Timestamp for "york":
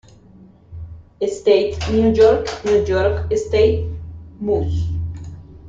2.11-2.65, 2.85-3.31